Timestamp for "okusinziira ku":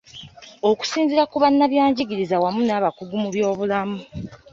0.69-1.35